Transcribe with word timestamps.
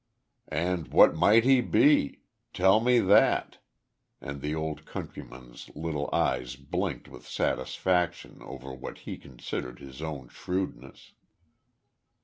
"And 0.47 0.87
what 0.87 1.13
might 1.13 1.43
he 1.43 1.61
be? 1.61 2.21
Tell 2.55 2.79
me 2.79 2.97
that," 3.01 3.59
and 4.19 4.41
the 4.41 4.55
old 4.55 4.83
countryman's 4.83 5.69
little 5.75 6.09
eyes 6.11 6.55
blinked 6.55 7.07
with 7.07 7.27
satisfaction 7.27 8.39
over 8.41 8.73
what 8.73 8.97
he 9.05 9.15
considered 9.15 9.77
his 9.77 10.01
own 10.01 10.29
shrewdness. 10.29 11.11